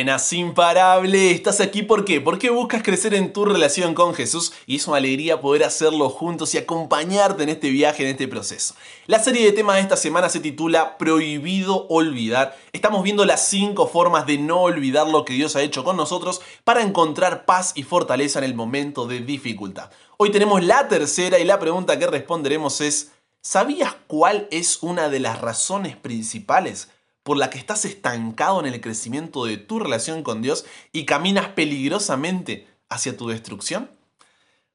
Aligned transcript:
Buenas, 0.00 0.32
imparable. 0.32 1.30
¿Estás 1.30 1.60
aquí 1.60 1.82
por 1.82 2.06
qué? 2.06 2.22
Porque 2.22 2.48
buscas 2.48 2.82
crecer 2.82 3.12
en 3.12 3.34
tu 3.34 3.44
relación 3.44 3.92
con 3.92 4.14
Jesús 4.14 4.54
y 4.66 4.76
es 4.76 4.86
una 4.86 4.96
alegría 4.96 5.42
poder 5.42 5.62
hacerlo 5.62 6.08
juntos 6.08 6.54
y 6.54 6.56
acompañarte 6.56 7.42
en 7.42 7.50
este 7.50 7.68
viaje, 7.68 8.04
en 8.04 8.08
este 8.08 8.26
proceso. 8.26 8.74
La 9.06 9.18
serie 9.18 9.44
de 9.44 9.52
temas 9.52 9.76
de 9.76 9.82
esta 9.82 9.98
semana 9.98 10.30
se 10.30 10.40
titula 10.40 10.96
Prohibido 10.96 11.86
olvidar. 11.88 12.56
Estamos 12.72 13.02
viendo 13.02 13.26
las 13.26 13.46
cinco 13.46 13.88
formas 13.88 14.24
de 14.24 14.38
no 14.38 14.62
olvidar 14.62 15.06
lo 15.06 15.26
que 15.26 15.34
Dios 15.34 15.54
ha 15.54 15.60
hecho 15.60 15.84
con 15.84 15.98
nosotros 15.98 16.40
para 16.64 16.80
encontrar 16.80 17.44
paz 17.44 17.72
y 17.74 17.82
fortaleza 17.82 18.38
en 18.38 18.46
el 18.46 18.54
momento 18.54 19.06
de 19.06 19.20
dificultad. 19.20 19.90
Hoy 20.16 20.30
tenemos 20.30 20.64
la 20.64 20.88
tercera 20.88 21.38
y 21.38 21.44
la 21.44 21.58
pregunta 21.58 21.98
que 21.98 22.06
responderemos 22.06 22.80
es, 22.80 23.12
¿sabías 23.42 23.96
cuál 24.06 24.48
es 24.50 24.82
una 24.82 25.10
de 25.10 25.20
las 25.20 25.42
razones 25.42 25.94
principales? 25.94 26.88
Por 27.22 27.36
la 27.36 27.50
que 27.50 27.58
estás 27.58 27.84
estancado 27.84 28.60
en 28.60 28.66
el 28.66 28.80
crecimiento 28.80 29.44
de 29.44 29.56
tu 29.56 29.78
relación 29.78 30.22
con 30.22 30.42
Dios 30.42 30.64
y 30.92 31.04
caminas 31.04 31.48
peligrosamente 31.48 32.66
hacia 32.88 33.16
tu 33.16 33.28
destrucción? 33.28 33.90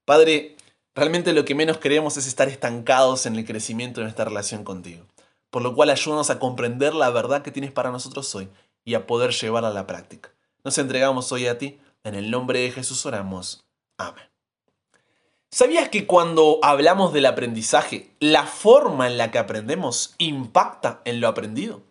Padre, 0.05 0.55
realmente 0.93 1.33
lo 1.33 1.45
que 1.45 1.55
menos 1.55 1.77
queremos 1.77 2.17
es 2.17 2.27
estar 2.27 2.47
estancados 2.47 3.25
en 3.25 3.35
el 3.35 3.45
crecimiento 3.45 3.99
de 3.99 4.05
nuestra 4.05 4.25
relación 4.25 4.63
contigo. 4.63 5.05
Por 5.49 5.61
lo 5.61 5.73
cual 5.73 5.89
ayúdanos 5.89 6.29
a 6.29 6.39
comprender 6.39 6.93
la 6.93 7.09
verdad 7.09 7.41
que 7.41 7.51
tienes 7.51 7.71
para 7.71 7.91
nosotros 7.91 8.33
hoy 8.35 8.49
y 8.83 8.93
a 8.93 9.07
poder 9.07 9.31
llevarla 9.31 9.69
a 9.69 9.73
la 9.73 9.87
práctica. 9.87 10.31
Nos 10.63 10.77
entregamos 10.77 11.31
hoy 11.31 11.47
a 11.47 11.57
ti. 11.57 11.79
En 12.03 12.13
el 12.13 12.29
nombre 12.29 12.59
de 12.59 12.71
Jesús 12.71 13.05
oramos. 13.05 13.63
Amén. 13.97 14.25
¿Sabías 15.49 15.89
que 15.89 16.05
cuando 16.05 16.59
hablamos 16.61 17.13
del 17.13 17.25
aprendizaje, 17.25 18.11
la 18.19 18.45
forma 18.45 19.07
en 19.07 19.17
la 19.17 19.31
que 19.31 19.39
aprendemos 19.39 20.13
impacta 20.17 21.01
en 21.05 21.21
lo 21.21 21.27
aprendido? 21.27 21.81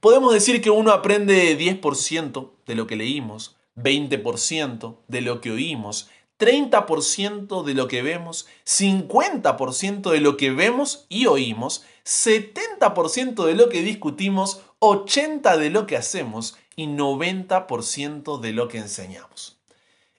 Podemos 0.00 0.32
decir 0.32 0.60
que 0.60 0.70
uno 0.70 0.92
aprende 0.92 1.58
10% 1.58 2.50
de 2.66 2.74
lo 2.74 2.86
que 2.86 2.96
leímos, 2.96 3.56
20% 3.76 4.96
de 5.08 5.20
lo 5.20 5.40
que 5.40 5.50
oímos, 5.50 6.10
30% 6.38 7.64
de 7.64 7.74
lo 7.74 7.88
que 7.88 8.02
vemos, 8.02 8.46
50% 8.66 10.10
de 10.10 10.20
lo 10.20 10.36
que 10.36 10.50
vemos 10.50 11.06
y 11.08 11.26
oímos, 11.26 11.84
70% 12.04 13.44
de 13.44 13.54
lo 13.54 13.68
que 13.68 13.82
discutimos, 13.82 14.60
80% 14.80 15.58
de 15.58 15.70
lo 15.70 15.86
que 15.86 15.96
hacemos 15.96 16.56
y 16.76 16.86
90% 16.86 18.40
de 18.40 18.52
lo 18.52 18.68
que 18.68 18.78
enseñamos. 18.78 19.58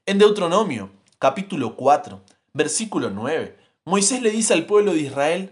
En 0.06 0.18
Deuteronomio, 0.18 0.90
capítulo 1.20 1.76
4, 1.76 2.22
versículo 2.54 3.10
9, 3.10 3.58
Moisés 3.84 4.22
le 4.22 4.32
dice 4.32 4.54
al 4.54 4.66
pueblo 4.66 4.94
de 4.94 5.02
Israel, 5.02 5.52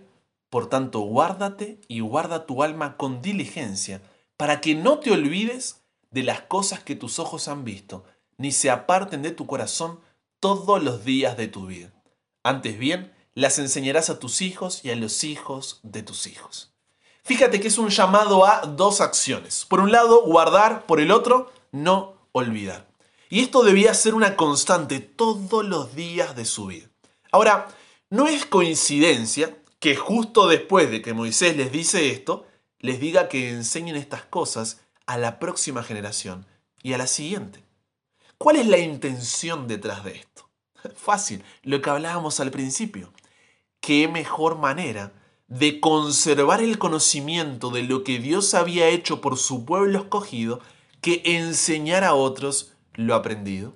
por 0.53 0.69
tanto, 0.69 0.99
guárdate 0.99 1.81
y 1.87 2.01
guarda 2.01 2.45
tu 2.45 2.61
alma 2.61 2.95
con 2.95 3.23
diligencia, 3.23 4.03
para 4.37 4.61
que 4.61 4.75
no 4.75 4.99
te 4.99 5.09
olvides 5.09 5.81
de 6.11 6.21
las 6.21 6.41
cosas 6.41 6.83
que 6.83 6.95
tus 6.95 7.17
ojos 7.17 7.47
han 7.47 7.63
visto, 7.63 8.03
ni 8.37 8.51
se 8.51 8.69
aparten 8.69 9.23
de 9.23 9.31
tu 9.31 9.47
corazón 9.47 9.99
todos 10.39 10.83
los 10.83 11.05
días 11.05 11.37
de 11.37 11.47
tu 11.47 11.65
vida. 11.65 11.91
Antes 12.43 12.77
bien, 12.77 13.11
las 13.33 13.57
enseñarás 13.57 14.11
a 14.11 14.19
tus 14.19 14.43
hijos 14.43 14.85
y 14.85 14.91
a 14.91 14.95
los 14.95 15.23
hijos 15.23 15.79
de 15.81 16.03
tus 16.03 16.27
hijos. 16.27 16.71
Fíjate 17.23 17.59
que 17.59 17.69
es 17.69 17.79
un 17.79 17.89
llamado 17.89 18.45
a 18.45 18.61
dos 18.61 19.01
acciones. 19.01 19.65
Por 19.67 19.79
un 19.79 19.91
lado, 19.91 20.21
guardar, 20.21 20.85
por 20.85 20.99
el 20.99 21.09
otro, 21.09 21.51
no 21.71 22.13
olvidar. 22.31 22.85
Y 23.27 23.39
esto 23.39 23.63
debía 23.63 23.95
ser 23.95 24.13
una 24.13 24.35
constante 24.35 24.99
todos 24.99 25.65
los 25.65 25.95
días 25.95 26.35
de 26.35 26.45
su 26.45 26.67
vida. 26.67 26.91
Ahora, 27.31 27.69
no 28.11 28.27
es 28.27 28.45
coincidencia 28.45 29.57
que 29.83 29.97
justo 29.97 30.47
después 30.47 30.89
de 30.89 31.01
que 31.01 31.11
Moisés 31.11 31.57
les 31.57 31.69
dice 31.69 32.09
esto, 32.09 32.47
les 32.79 33.01
diga 33.01 33.27
que 33.27 33.49
enseñen 33.49 33.97
estas 33.97 34.23
cosas 34.23 34.79
a 35.05 35.17
la 35.17 35.39
próxima 35.39 35.83
generación 35.83 36.45
y 36.81 36.93
a 36.93 36.97
la 36.97 37.05
siguiente. 37.05 37.65
¿Cuál 38.37 38.55
es 38.55 38.67
la 38.67 38.77
intención 38.77 39.67
detrás 39.67 40.05
de 40.05 40.15
esto? 40.15 40.47
Fácil, 40.95 41.43
lo 41.63 41.81
que 41.81 41.89
hablábamos 41.89 42.39
al 42.39 42.49
principio. 42.49 43.11
¿Qué 43.81 44.07
mejor 44.07 44.57
manera 44.57 45.11
de 45.49 45.81
conservar 45.81 46.61
el 46.61 46.79
conocimiento 46.79 47.69
de 47.69 47.83
lo 47.83 48.05
que 48.05 48.19
Dios 48.19 48.53
había 48.53 48.87
hecho 48.87 49.19
por 49.19 49.37
su 49.37 49.65
pueblo 49.65 49.99
escogido 49.99 50.61
que 51.01 51.21
enseñar 51.25 52.05
a 52.05 52.13
otros 52.13 52.71
lo 52.93 53.15
aprendido? 53.15 53.73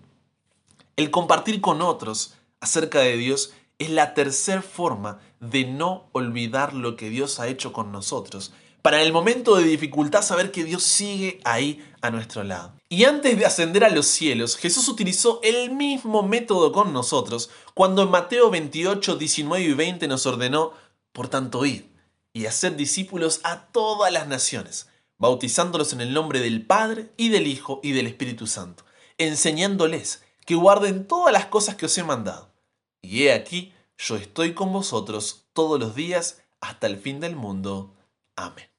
El 0.96 1.12
compartir 1.12 1.60
con 1.60 1.82
otros 1.82 2.36
acerca 2.62 3.00
de 3.00 3.18
Dios 3.18 3.52
es 3.80 3.90
la 3.90 4.14
tercera 4.14 4.62
forma 4.62 5.20
de 5.40 5.66
no 5.66 6.10
olvidar 6.12 6.74
lo 6.74 6.96
que 6.96 7.10
Dios 7.10 7.40
ha 7.40 7.48
hecho 7.48 7.74
con 7.74 7.92
nosotros 7.92 8.54
para 8.88 9.02
el 9.02 9.12
momento 9.12 9.58
de 9.58 9.66
dificultad 9.66 10.22
saber 10.22 10.50
que 10.50 10.64
Dios 10.64 10.82
sigue 10.82 11.42
ahí 11.44 11.86
a 12.02 12.10
nuestro 12.10 12.46
lado. 12.46 12.74
Y 12.88 13.04
antes 13.04 13.38
de 13.38 13.46
ascender 13.46 13.84
a 13.84 13.90
los 13.90 14.08
cielos, 14.08 14.56
Jesús 14.56 14.88
utilizó 14.88 15.42
el 15.44 15.72
mismo 15.72 16.24
método 16.24 16.72
con 16.72 16.94
nosotros 16.94 17.50
cuando 17.74 18.04
en 18.04 18.12
Mateo 18.12 18.50
28, 18.50 19.18
19 19.18 19.66
y 19.66 19.74
20 19.74 20.08
nos 20.08 20.26
ordenó, 20.26 20.72
por 21.12 21.28
tanto, 21.28 21.66
ir 21.66 21.92
y 22.32 22.46
hacer 22.46 22.78
discípulos 22.78 23.42
a 23.44 23.66
todas 23.74 24.14
las 24.14 24.28
naciones, 24.28 24.88
bautizándolos 25.18 25.92
en 25.92 26.00
el 26.00 26.14
nombre 26.14 26.40
del 26.40 26.66
Padre 26.66 27.12
y 27.18 27.28
del 27.28 27.48
Hijo 27.48 27.82
y 27.84 27.92
del 27.92 28.08
Espíritu 28.08 28.48
Santo, 28.48 28.86
enseñándoles 29.18 30.24
que 30.46 30.56
guarden 30.56 31.08
todas 31.08 31.34
las 31.34 31.48
cosas 31.48 31.76
que 31.76 31.88
os 31.88 31.98
he 31.98 32.04
mandado. 32.04 32.54
Y 33.02 33.24
he 33.24 33.34
aquí, 33.34 33.74
yo 33.98 34.16
estoy 34.16 34.54
con 34.54 34.72
vosotros 34.74 35.46
todos 35.54 35.80
los 35.80 35.96
días 35.96 36.42
hasta 36.62 36.88
el 36.88 36.98
fin 36.98 37.20
del 37.20 37.36
mundo. 37.36 37.96
Amén. 38.36 38.70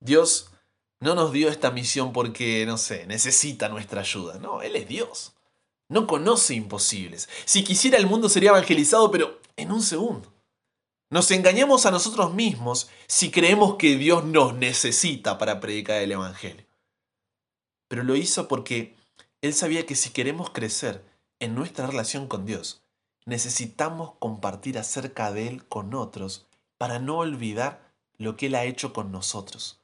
Dios 0.00 0.50
no 1.00 1.14
nos 1.14 1.32
dio 1.32 1.48
esta 1.48 1.70
misión 1.70 2.12
porque, 2.12 2.64
no 2.66 2.76
sé, 2.78 3.06
necesita 3.06 3.68
nuestra 3.68 4.02
ayuda. 4.02 4.38
No, 4.38 4.62
Él 4.62 4.76
es 4.76 4.88
Dios. 4.88 5.32
No 5.88 6.06
conoce 6.06 6.54
imposibles. 6.54 7.28
Si 7.44 7.64
quisiera 7.64 7.98
el 7.98 8.06
mundo 8.06 8.28
sería 8.28 8.50
evangelizado, 8.50 9.10
pero 9.10 9.40
en 9.56 9.72
un 9.72 9.82
segundo. 9.82 10.32
Nos 11.10 11.30
engañamos 11.30 11.84
a 11.84 11.90
nosotros 11.90 12.32
mismos 12.32 12.88
si 13.06 13.30
creemos 13.30 13.74
que 13.74 13.96
Dios 13.96 14.24
nos 14.24 14.54
necesita 14.54 15.36
para 15.36 15.60
predicar 15.60 16.00
el 16.00 16.12
Evangelio. 16.12 16.64
Pero 17.88 18.02
lo 18.02 18.16
hizo 18.16 18.48
porque 18.48 18.96
Él 19.42 19.52
sabía 19.52 19.84
que 19.84 19.94
si 19.94 20.08
queremos 20.08 20.48
crecer 20.48 21.04
en 21.38 21.54
nuestra 21.54 21.86
relación 21.86 22.28
con 22.28 22.46
Dios, 22.46 22.81
necesitamos 23.26 24.12
compartir 24.18 24.78
acerca 24.78 25.32
de 25.32 25.48
Él 25.48 25.64
con 25.66 25.94
otros 25.94 26.46
para 26.78 26.98
no 26.98 27.18
olvidar 27.18 27.92
lo 28.18 28.36
que 28.36 28.46
Él 28.46 28.54
ha 28.54 28.64
hecho 28.64 28.92
con 28.92 29.12
nosotros 29.12 29.82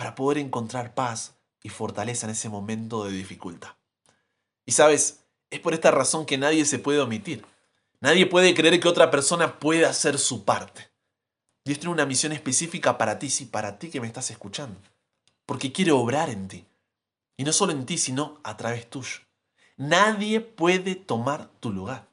para 0.00 0.14
poder 0.14 0.38
encontrar 0.38 0.94
paz 0.94 1.34
y 1.62 1.68
fortaleza 1.68 2.24
en 2.24 2.32
ese 2.32 2.48
momento 2.48 3.04
de 3.04 3.12
dificultad. 3.12 3.72
Y 4.64 4.72
sabes, 4.72 5.26
es 5.50 5.60
por 5.60 5.74
esta 5.74 5.90
razón 5.90 6.24
que 6.24 6.38
nadie 6.38 6.64
se 6.64 6.78
puede 6.78 7.00
omitir. 7.00 7.44
Nadie 8.00 8.24
puede 8.24 8.54
creer 8.54 8.80
que 8.80 8.88
otra 8.88 9.10
persona 9.10 9.58
pueda 9.58 9.90
hacer 9.90 10.18
su 10.18 10.46
parte. 10.46 10.88
Dios 11.66 11.80
tiene 11.80 11.92
una 11.92 12.06
misión 12.06 12.32
específica 12.32 12.96
para 12.96 13.18
ti, 13.18 13.28
sí, 13.28 13.44
para 13.44 13.78
ti 13.78 13.90
que 13.90 14.00
me 14.00 14.06
estás 14.06 14.30
escuchando. 14.30 14.80
Porque 15.44 15.70
quiere 15.70 15.92
obrar 15.92 16.30
en 16.30 16.48
ti. 16.48 16.64
Y 17.36 17.44
no 17.44 17.52
solo 17.52 17.72
en 17.72 17.84
ti, 17.84 17.98
sino 17.98 18.40
a 18.42 18.56
través 18.56 18.88
tuyo. 18.88 19.18
Nadie 19.76 20.40
puede 20.40 20.94
tomar 20.94 21.50
tu 21.60 21.72
lugar. 21.72 22.08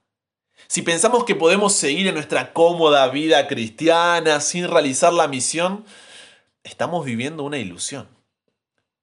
Si 0.65 0.81
pensamos 0.81 1.23
que 1.23 1.35
podemos 1.35 1.73
seguir 1.73 2.07
en 2.07 2.15
nuestra 2.15 2.51
cómoda 2.53 3.07
vida 3.09 3.47
cristiana 3.47 4.41
sin 4.41 4.67
realizar 4.67 5.13
la 5.13 5.27
misión, 5.27 5.85
estamos 6.63 7.05
viviendo 7.05 7.43
una 7.43 7.57
ilusión. 7.59 8.07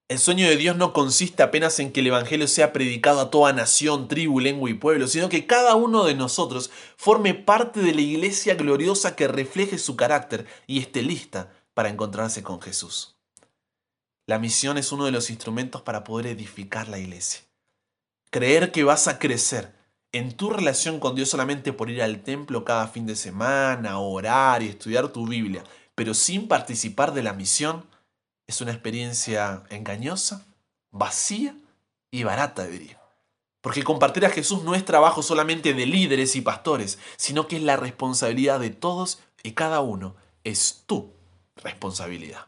El 0.09 0.19
sueño 0.19 0.47
de 0.47 0.57
Dios 0.57 0.77
no 0.77 0.93
consiste 0.93 1.43
apenas 1.43 1.81
en 1.81 1.91
que 1.91 2.01
el 2.01 2.09
Evangelio 2.09 2.47
sea 2.47 2.75
predicado 2.75 3.21
a 3.21 3.31
toda 3.31 3.55
nación, 3.55 4.07
tribu, 4.07 4.39
lengua 4.39 4.69
y 4.69 4.75
pueblo, 4.75 5.09
sino 5.09 5.31
que 5.31 5.47
cada 5.47 5.77
uno 5.77 6.05
de 6.05 6.15
nosotros 6.15 6.71
forme 6.97 7.33
parte 7.33 7.81
de 7.81 7.95
la 7.95 8.03
iglesia 8.03 8.55
gloriosa 8.55 9.17
que 9.17 9.29
refleje 9.29 9.79
su 9.79 9.97
carácter 9.97 10.47
y 10.67 10.81
esté 10.81 11.01
lista 11.01 11.55
para 11.73 11.89
encontrarse 11.89 12.43
con 12.43 12.61
Jesús. 12.61 13.17
La 14.27 14.39
misión 14.39 14.77
es 14.77 14.93
uno 14.93 15.07
de 15.07 15.13
los 15.13 15.31
instrumentos 15.31 15.81
para 15.81 16.05
poder 16.05 16.27
edificar 16.27 16.89
la 16.89 16.99
iglesia. 16.99 17.41
Creer 18.31 18.73
que 18.73 18.85
vas 18.85 19.09
a 19.09 19.19
crecer 19.19 19.75
en 20.15 20.33
tu 20.33 20.49
relación 20.49 21.01
con 21.01 21.17
Dios 21.17 21.29
solamente 21.29 21.73
por 21.73 21.91
ir 21.91 22.01
al 22.01 22.23
templo 22.23 22.65
cada 22.65 22.87
fin 22.87 23.05
de 23.05 23.17
semana, 23.17 23.99
orar 23.99 24.63
y 24.63 24.69
estudiar 24.69 25.09
tu 25.09 25.27
Biblia, 25.27 25.65
pero 25.97 26.15
sin 26.15 26.47
participar 26.47 27.13
de 27.13 27.25
la 27.25 27.33
misión, 27.33 27.85
es 28.47 28.61
una 28.61 28.71
experiencia 28.71 29.65
engañosa, 29.71 30.47
vacía 30.93 31.57
y 32.13 32.23
barata, 32.23 32.65
diría. 32.65 33.01
Porque 33.61 33.83
compartir 33.83 34.25
a 34.25 34.31
Jesús 34.31 34.63
no 34.63 34.77
es 34.77 34.85
trabajo 34.85 35.21
solamente 35.21 35.75
de 35.75 35.85
líderes 35.85 36.37
y 36.37 36.43
pastores, 36.43 37.01
sino 37.17 37.49
que 37.49 37.57
es 37.57 37.63
la 37.63 37.77
responsabilidad 37.77 38.61
de 38.61 38.71
todos 38.71 39.19
y 39.43 39.53
cada 39.53 39.81
uno. 39.81 40.15
Es 40.45 40.85
tu 40.87 41.13
responsabilidad. 41.57 42.47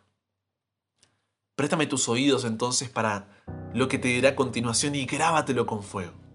Préstame 1.57 1.87
tus 1.87 2.09
oídos 2.09 2.45
entonces 2.45 2.91
para 2.91 3.43
lo 3.75 3.89
que 3.89 3.99
te 3.99 4.09
dirá 4.09 4.31
a 4.31 4.37
continuación 4.37 4.95
y 4.95 5.07
grábatelo 5.07 5.67
con 5.67 5.83
fuego. 5.83 6.26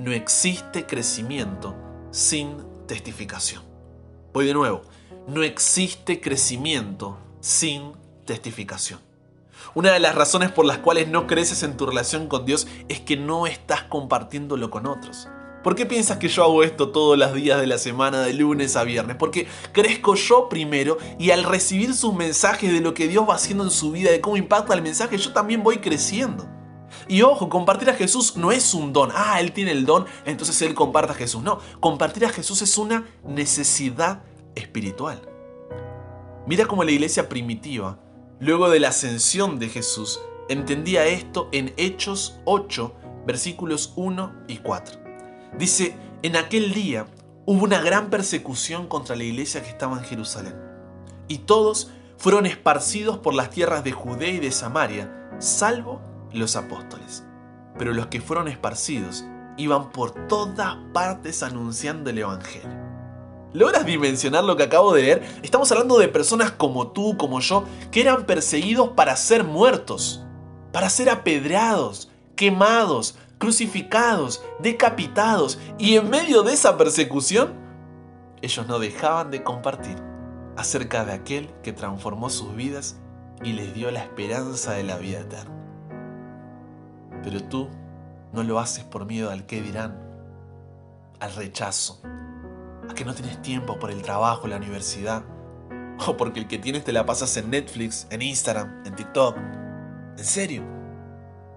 No 0.00 0.12
existe 0.12 0.86
crecimiento 0.86 1.76
sin 2.10 2.56
testificación. 2.86 3.62
Voy 4.32 4.46
de 4.46 4.54
nuevo 4.54 4.82
no 5.26 5.42
existe 5.42 6.20
crecimiento 6.20 7.18
sin 7.40 7.92
testificación. 8.24 9.00
Una 9.74 9.92
de 9.92 10.00
las 10.00 10.14
razones 10.14 10.50
por 10.50 10.64
las 10.64 10.78
cuales 10.78 11.08
no 11.08 11.26
creces 11.26 11.62
en 11.62 11.76
tu 11.76 11.86
relación 11.86 12.26
con 12.26 12.44
Dios 12.44 12.66
es 12.88 13.00
que 13.00 13.16
no 13.16 13.46
estás 13.46 13.82
compartiéndolo 13.84 14.70
con 14.70 14.86
otros. 14.86 15.28
¿Por 15.62 15.74
qué 15.74 15.84
piensas 15.84 16.16
que 16.16 16.28
yo 16.28 16.42
hago 16.42 16.64
esto 16.64 16.88
todos 16.88 17.18
los 17.18 17.34
días 17.34 17.60
de 17.60 17.66
la 17.66 17.76
semana, 17.76 18.22
de 18.22 18.32
lunes 18.32 18.76
a 18.76 18.84
viernes? 18.84 19.16
Porque 19.16 19.46
crezco 19.72 20.14
yo 20.14 20.48
primero 20.48 20.96
y 21.18 21.30
al 21.30 21.44
recibir 21.44 21.94
sus 21.94 22.14
mensajes 22.14 22.72
de 22.72 22.80
lo 22.80 22.94
que 22.94 23.06
Dios 23.06 23.28
va 23.28 23.34
haciendo 23.34 23.64
en 23.64 23.70
su 23.70 23.92
vida, 23.92 24.10
de 24.10 24.22
cómo 24.22 24.38
impacta 24.38 24.74
el 24.74 24.82
mensaje, 24.82 25.18
yo 25.18 25.32
también 25.32 25.62
voy 25.62 25.78
creciendo. 25.78 26.48
Y 27.10 27.22
ojo, 27.22 27.48
compartir 27.48 27.90
a 27.90 27.94
Jesús 27.94 28.36
no 28.36 28.52
es 28.52 28.72
un 28.72 28.92
don. 28.92 29.10
Ah, 29.12 29.40
Él 29.40 29.50
tiene 29.50 29.72
el 29.72 29.84
don, 29.84 30.06
entonces 30.24 30.62
Él 30.62 30.74
comparte 30.74 31.10
a 31.10 31.16
Jesús. 31.16 31.42
No, 31.42 31.58
compartir 31.80 32.24
a 32.24 32.28
Jesús 32.28 32.62
es 32.62 32.78
una 32.78 33.04
necesidad 33.24 34.22
espiritual. 34.54 35.20
Mira 36.46 36.66
cómo 36.66 36.84
la 36.84 36.92
iglesia 36.92 37.28
primitiva, 37.28 37.98
luego 38.38 38.70
de 38.70 38.78
la 38.78 38.90
ascensión 38.90 39.58
de 39.58 39.68
Jesús, 39.68 40.20
entendía 40.48 41.04
esto 41.06 41.48
en 41.50 41.74
Hechos 41.76 42.38
8, 42.44 42.94
versículos 43.26 43.92
1 43.96 44.44
y 44.46 44.58
4. 44.58 45.00
Dice, 45.58 45.96
en 46.22 46.36
aquel 46.36 46.72
día 46.72 47.08
hubo 47.44 47.64
una 47.64 47.80
gran 47.80 48.08
persecución 48.08 48.86
contra 48.86 49.16
la 49.16 49.24
iglesia 49.24 49.64
que 49.64 49.70
estaba 49.70 49.98
en 49.98 50.04
Jerusalén. 50.04 50.54
Y 51.26 51.38
todos 51.38 51.90
fueron 52.18 52.46
esparcidos 52.46 53.18
por 53.18 53.34
las 53.34 53.50
tierras 53.50 53.82
de 53.82 53.90
Judea 53.90 54.30
y 54.30 54.38
de 54.38 54.52
Samaria, 54.52 55.28
salvo 55.40 56.08
los 56.32 56.56
apóstoles. 56.56 57.24
Pero 57.78 57.92
los 57.92 58.06
que 58.06 58.20
fueron 58.20 58.48
esparcidos 58.48 59.24
iban 59.56 59.90
por 59.90 60.26
todas 60.26 60.76
partes 60.92 61.42
anunciando 61.42 62.10
el 62.10 62.18
Evangelio. 62.18 62.90
¿Logras 63.52 63.84
dimensionar 63.84 64.44
lo 64.44 64.56
que 64.56 64.62
acabo 64.62 64.94
de 64.94 65.02
leer? 65.02 65.40
Estamos 65.42 65.70
hablando 65.72 65.98
de 65.98 66.08
personas 66.08 66.52
como 66.52 66.88
tú, 66.88 67.16
como 67.16 67.40
yo, 67.40 67.64
que 67.90 68.00
eran 68.00 68.24
perseguidos 68.24 68.90
para 68.90 69.16
ser 69.16 69.42
muertos, 69.42 70.24
para 70.72 70.88
ser 70.88 71.10
apedreados, 71.10 72.10
quemados, 72.36 73.18
crucificados, 73.38 74.44
decapitados, 74.60 75.58
y 75.78 75.96
en 75.96 76.10
medio 76.10 76.42
de 76.42 76.52
esa 76.52 76.76
persecución, 76.76 77.54
ellos 78.40 78.68
no 78.68 78.78
dejaban 78.78 79.30
de 79.30 79.42
compartir 79.42 79.96
acerca 80.56 81.04
de 81.04 81.12
aquel 81.12 81.50
que 81.62 81.72
transformó 81.72 82.30
sus 82.30 82.54
vidas 82.54 83.00
y 83.42 83.54
les 83.54 83.74
dio 83.74 83.90
la 83.90 84.00
esperanza 84.00 84.72
de 84.72 84.84
la 84.84 84.96
vida 84.96 85.20
eterna. 85.20 85.59
Pero 87.22 87.42
tú 87.44 87.68
no 88.32 88.42
lo 88.42 88.58
haces 88.58 88.84
por 88.84 89.06
miedo 89.06 89.30
al 89.30 89.46
qué 89.46 89.60
dirán, 89.60 89.98
al 91.20 91.34
rechazo, 91.34 92.00
a 92.88 92.94
que 92.94 93.04
no 93.04 93.14
tienes 93.14 93.40
tiempo 93.42 93.78
por 93.78 93.90
el 93.90 94.02
trabajo, 94.02 94.46
la 94.46 94.56
universidad, 94.56 95.24
o 96.06 96.16
porque 96.16 96.40
el 96.40 96.48
que 96.48 96.58
tienes 96.58 96.84
te 96.84 96.92
la 96.92 97.06
pasas 97.06 97.36
en 97.36 97.50
Netflix, 97.50 98.06
en 98.10 98.22
Instagram, 98.22 98.82
en 98.86 98.94
TikTok. 98.94 99.36
En 100.16 100.24
serio. 100.24 100.62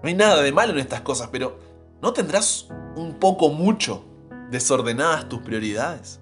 No 0.02 0.08
hay 0.08 0.14
nada 0.14 0.42
de 0.42 0.52
malo 0.52 0.72
en 0.72 0.78
estas 0.78 1.00
cosas, 1.00 1.28
pero 1.32 1.58
¿no 2.02 2.12
tendrás 2.12 2.68
un 2.94 3.14
poco 3.18 3.48
mucho 3.48 4.04
desordenadas 4.50 5.28
tus 5.28 5.40
prioridades? 5.40 6.20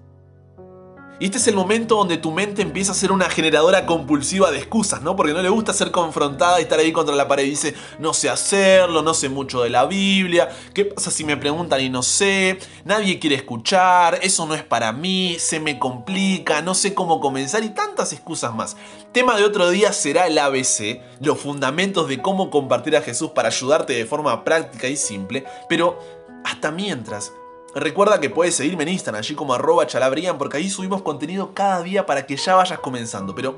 Y 1.23 1.27
este 1.27 1.37
es 1.37 1.47
el 1.47 1.55
momento 1.55 1.95
donde 1.95 2.17
tu 2.17 2.31
mente 2.31 2.61
empieza 2.61 2.91
a 2.91 2.95
ser 2.95 3.13
una 3.13 3.29
generadora 3.29 3.85
compulsiva 3.85 4.51
de 4.51 4.57
excusas, 4.57 5.03
¿no? 5.03 5.15
Porque 5.15 5.31
no 5.31 5.41
le 5.41 5.47
gusta 5.47 5.71
ser 5.71 5.89
confrontada 5.89 6.59
y 6.59 6.63
estar 6.63 6.77
ahí 6.77 6.91
contra 6.91 7.15
la 7.15 7.29
pared 7.29 7.45
y 7.45 7.51
dice, 7.51 7.75
no 7.97 8.13
sé 8.13 8.29
hacerlo, 8.29 9.01
no 9.03 9.13
sé 9.13 9.29
mucho 9.29 9.63
de 9.63 9.69
la 9.69 9.85
Biblia, 9.85 10.49
¿qué 10.73 10.83
pasa 10.83 11.11
si 11.11 11.23
me 11.23 11.37
preguntan 11.37 11.79
y 11.79 11.89
no 11.89 12.03
sé? 12.03 12.59
Nadie 12.83 13.19
quiere 13.19 13.37
escuchar, 13.37 14.19
eso 14.21 14.45
no 14.45 14.53
es 14.53 14.63
para 14.63 14.91
mí, 14.91 15.37
se 15.39 15.61
me 15.61 15.79
complica, 15.79 16.61
no 16.61 16.75
sé 16.75 16.93
cómo 16.93 17.21
comenzar 17.21 17.63
y 17.63 17.69
tantas 17.69 18.11
excusas 18.11 18.53
más. 18.53 18.75
Tema 19.13 19.37
de 19.37 19.45
otro 19.45 19.69
día 19.69 19.93
será 19.93 20.27
el 20.27 20.37
ABC, 20.37 20.99
los 21.21 21.39
fundamentos 21.39 22.09
de 22.09 22.21
cómo 22.21 22.49
compartir 22.49 22.97
a 22.97 23.01
Jesús 23.01 23.31
para 23.31 23.47
ayudarte 23.47 23.93
de 23.93 24.05
forma 24.05 24.43
práctica 24.43 24.89
y 24.89 24.97
simple, 24.97 25.45
pero 25.69 25.99
hasta 26.43 26.69
mientras 26.69 27.31
Recuerda 27.75 28.19
que 28.19 28.29
puedes 28.29 28.55
seguirme 28.55 28.83
en 28.83 28.89
Instagram, 28.89 29.19
allí 29.19 29.33
como 29.33 29.53
arroba 29.53 29.87
chalabrian, 29.87 30.37
porque 30.37 30.57
ahí 30.57 30.69
subimos 30.69 31.01
contenido 31.01 31.55
cada 31.55 31.81
día 31.81 32.05
para 32.05 32.27
que 32.27 32.37
ya 32.37 32.53
vayas 32.53 32.79
comenzando. 32.79 33.33
Pero 33.33 33.57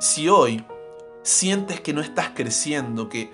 si 0.00 0.28
hoy 0.28 0.66
sientes 1.22 1.80
que 1.80 1.92
no 1.92 2.00
estás 2.00 2.30
creciendo, 2.34 3.08
que 3.08 3.32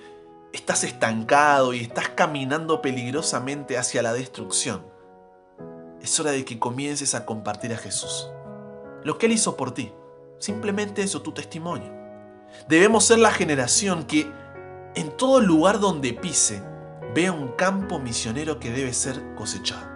estás 0.52 0.84
estancado 0.84 1.72
y 1.72 1.80
estás 1.80 2.10
caminando 2.10 2.82
peligrosamente 2.82 3.78
hacia 3.78 4.02
la 4.02 4.12
destrucción, 4.12 4.84
es 6.02 6.20
hora 6.20 6.32
de 6.32 6.44
que 6.44 6.58
comiences 6.58 7.14
a 7.14 7.24
compartir 7.24 7.72
a 7.72 7.78
Jesús. 7.78 8.28
Lo 9.04 9.16
que 9.16 9.26
Él 9.26 9.32
hizo 9.32 9.56
por 9.56 9.72
ti. 9.72 9.92
Simplemente 10.38 11.02
eso, 11.02 11.22
tu 11.22 11.32
testimonio. 11.32 11.90
Debemos 12.68 13.04
ser 13.04 13.18
la 13.18 13.32
generación 13.32 14.04
que 14.04 14.30
en 14.94 15.16
todo 15.16 15.40
lugar 15.40 15.80
donde 15.80 16.12
pise 16.12 16.62
vea 17.14 17.32
un 17.32 17.48
campo 17.52 17.98
misionero 17.98 18.60
que 18.60 18.70
debe 18.70 18.92
ser 18.92 19.34
cosechado 19.34 19.87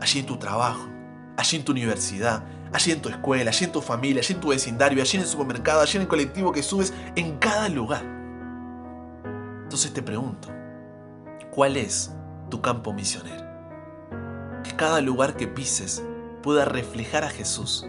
allí 0.00 0.20
en 0.20 0.26
tu 0.26 0.36
trabajo, 0.36 0.88
allí 1.36 1.56
en 1.56 1.64
tu 1.64 1.72
universidad, 1.72 2.44
allí 2.72 2.92
en 2.92 3.02
tu 3.02 3.08
escuela, 3.08 3.50
allí 3.50 3.64
en 3.64 3.72
tu 3.72 3.80
familia, 3.80 4.20
allí 4.22 4.34
en 4.34 4.40
tu 4.40 4.48
vecindario, 4.48 5.02
allí 5.02 5.16
en 5.16 5.22
el 5.22 5.28
supermercado, 5.28 5.80
allí 5.80 5.96
en 5.96 6.02
el 6.02 6.08
colectivo 6.08 6.52
que 6.52 6.62
subes, 6.62 6.92
en 7.14 7.38
cada 7.38 7.68
lugar. 7.68 8.04
Entonces 9.62 9.92
te 9.92 10.02
pregunto, 10.02 10.48
¿cuál 11.50 11.76
es 11.76 12.12
tu 12.50 12.60
campo 12.60 12.92
misionero? 12.92 13.44
Que 14.62 14.74
cada 14.76 15.00
lugar 15.00 15.36
que 15.36 15.48
pises 15.48 16.02
pueda 16.42 16.64
reflejar 16.64 17.24
a 17.24 17.30
Jesús 17.30 17.86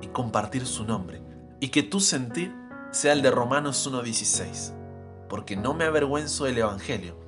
y 0.00 0.08
compartir 0.08 0.66
su 0.66 0.84
nombre, 0.84 1.22
y 1.60 1.68
que 1.68 1.82
tu 1.82 2.00
sentir 2.00 2.54
sea 2.90 3.12
el 3.12 3.22
de 3.22 3.30
Romanos 3.30 3.90
1.16, 3.90 4.74
porque 5.28 5.56
no 5.56 5.74
me 5.74 5.84
avergüenzo 5.84 6.44
del 6.44 6.58
Evangelio, 6.58 7.18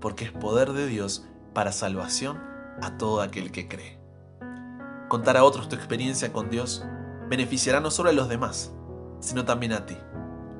porque 0.00 0.24
es 0.24 0.32
poder 0.32 0.72
de 0.72 0.86
Dios 0.86 1.26
para 1.52 1.72
salvación 1.72 2.49
a 2.80 2.96
todo 2.96 3.20
aquel 3.20 3.52
que 3.52 3.68
cree. 3.68 3.98
Contar 5.08 5.36
a 5.36 5.44
otros 5.44 5.68
tu 5.68 5.76
experiencia 5.76 6.32
con 6.32 6.50
Dios 6.50 6.84
beneficiará 7.28 7.80
no 7.80 7.90
solo 7.90 8.10
a 8.10 8.12
los 8.12 8.28
demás, 8.28 8.72
sino 9.20 9.44
también 9.44 9.72
a 9.72 9.86
ti, 9.86 9.96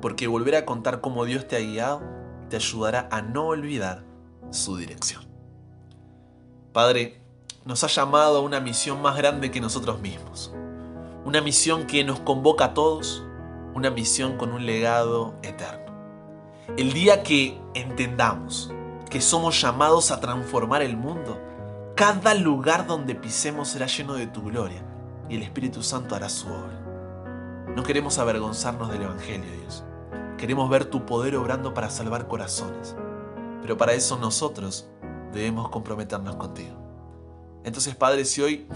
porque 0.01 0.27
volver 0.27 0.55
a 0.55 0.65
contar 0.65 1.01
cómo 1.01 1.25
Dios 1.25 1.47
te 1.47 1.55
ha 1.55 1.59
guiado 1.59 2.01
te 2.49 2.57
ayudará 2.57 3.07
a 3.11 3.21
no 3.21 3.47
olvidar 3.47 4.03
su 4.49 4.75
dirección. 4.75 5.25
Padre, 6.73 7.21
nos 7.65 7.83
ha 7.83 7.87
llamado 7.87 8.37
a 8.37 8.41
una 8.41 8.59
misión 8.59 9.01
más 9.01 9.17
grande 9.17 9.51
que 9.51 9.61
nosotros 9.61 10.01
mismos, 10.01 10.53
una 11.23 11.41
misión 11.41 11.87
que 11.87 12.03
nos 12.03 12.19
convoca 12.19 12.65
a 12.65 12.73
todos, 12.73 13.23
una 13.73 13.89
misión 13.89 14.37
con 14.37 14.51
un 14.51 14.65
legado 14.65 15.35
eterno. 15.43 15.93
El 16.77 16.93
día 16.93 17.23
que 17.23 17.59
entendamos 17.73 18.71
que 19.09 19.21
somos 19.21 19.61
llamados 19.61 20.11
a 20.11 20.19
transformar 20.19 20.81
el 20.81 20.97
mundo, 20.97 21.39
cada 22.01 22.33
lugar 22.33 22.87
donde 22.87 23.13
pisemos 23.13 23.67
será 23.67 23.85
lleno 23.85 24.15
de 24.15 24.25
tu 24.25 24.41
gloria 24.41 24.83
y 25.29 25.35
el 25.35 25.43
Espíritu 25.43 25.83
Santo 25.83 26.15
hará 26.15 26.29
su 26.29 26.47
obra. 26.47 26.81
No 27.75 27.83
queremos 27.83 28.17
avergonzarnos 28.17 28.91
del 28.91 29.03
Evangelio, 29.03 29.45
Dios. 29.59 29.83
Queremos 30.35 30.67
ver 30.67 30.85
tu 30.85 31.05
poder 31.05 31.35
obrando 31.35 31.75
para 31.75 31.91
salvar 31.91 32.27
corazones. 32.27 32.95
Pero 33.61 33.77
para 33.77 33.93
eso 33.93 34.17
nosotros 34.17 34.89
debemos 35.31 35.69
comprometernos 35.69 36.37
contigo. 36.37 36.75
Entonces, 37.63 37.93
Padre, 37.93 38.25
si 38.25 38.41
hoy 38.41 38.67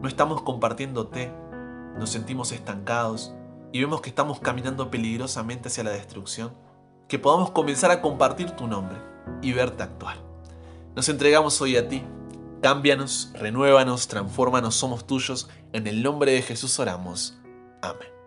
no 0.00 0.06
estamos 0.06 0.42
compartiéndote, 0.42 1.32
nos 1.98 2.10
sentimos 2.10 2.52
estancados 2.52 3.34
y 3.72 3.80
vemos 3.80 4.02
que 4.02 4.10
estamos 4.10 4.38
caminando 4.38 4.88
peligrosamente 4.88 5.66
hacia 5.66 5.82
la 5.82 5.90
destrucción, 5.90 6.52
que 7.08 7.18
podamos 7.18 7.50
comenzar 7.50 7.90
a 7.90 8.00
compartir 8.00 8.52
tu 8.52 8.68
nombre 8.68 8.98
y 9.42 9.52
verte 9.52 9.82
actuar. 9.82 10.18
Nos 10.94 11.08
entregamos 11.08 11.60
hoy 11.60 11.76
a 11.76 11.88
ti 11.88 12.04
Cámbianos, 12.62 13.30
renuévanos, 13.34 14.08
transfórmanos, 14.08 14.74
somos 14.74 15.06
tuyos. 15.06 15.48
En 15.72 15.86
el 15.86 16.02
nombre 16.02 16.32
de 16.32 16.42
Jesús 16.42 16.78
oramos. 16.80 17.38
Amén. 17.82 18.17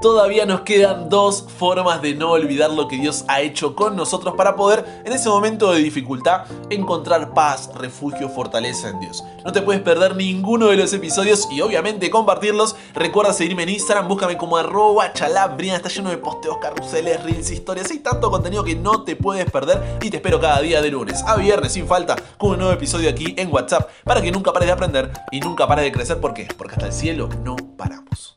Todavía 0.00 0.46
nos 0.46 0.60
quedan 0.60 1.08
dos 1.08 1.44
formas 1.58 2.00
de 2.02 2.14
no 2.14 2.30
olvidar 2.30 2.70
lo 2.70 2.86
que 2.86 2.98
Dios 2.98 3.24
ha 3.26 3.40
hecho 3.40 3.74
con 3.74 3.96
nosotros 3.96 4.34
para 4.36 4.54
poder, 4.54 5.02
en 5.04 5.12
ese 5.12 5.28
momento 5.28 5.72
de 5.72 5.80
dificultad, 5.80 6.44
encontrar 6.70 7.34
paz, 7.34 7.68
refugio, 7.74 8.28
fortaleza 8.28 8.90
en 8.90 9.00
Dios. 9.00 9.24
No 9.44 9.50
te 9.50 9.60
puedes 9.60 9.82
perder 9.82 10.14
ninguno 10.14 10.66
de 10.66 10.76
los 10.76 10.92
episodios 10.92 11.48
y 11.50 11.62
obviamente 11.62 12.10
compartirlos. 12.10 12.76
Recuerda 12.94 13.32
seguirme 13.32 13.64
en 13.64 13.70
Instagram, 13.70 14.06
búscame 14.06 14.36
como 14.36 14.56
arroba 14.56 15.12
chalabrian, 15.12 15.74
está 15.74 15.88
lleno 15.88 16.10
de 16.10 16.18
posteos, 16.18 16.58
carruseles, 16.58 17.20
reels, 17.24 17.50
historias, 17.50 17.90
hay 17.90 17.98
tanto 17.98 18.30
contenido 18.30 18.62
que 18.62 18.76
no 18.76 19.02
te 19.02 19.16
puedes 19.16 19.50
perder 19.50 19.98
y 20.00 20.10
te 20.10 20.18
espero 20.18 20.40
cada 20.40 20.60
día 20.60 20.80
de 20.80 20.90
lunes 20.90 21.24
a 21.26 21.34
viernes 21.34 21.72
sin 21.72 21.88
falta 21.88 22.14
con 22.36 22.52
un 22.52 22.58
nuevo 22.58 22.72
episodio 22.72 23.10
aquí 23.10 23.34
en 23.36 23.52
WhatsApp 23.52 23.90
para 24.04 24.22
que 24.22 24.30
nunca 24.30 24.52
pares 24.52 24.68
de 24.68 24.72
aprender 24.72 25.10
y 25.32 25.40
nunca 25.40 25.66
pares 25.66 25.84
de 25.84 25.92
crecer. 25.92 26.20
¿Por 26.20 26.34
qué? 26.34 26.46
Porque 26.56 26.74
hasta 26.74 26.86
el 26.86 26.92
cielo 26.92 27.28
no 27.42 27.56
paramos. 27.76 28.36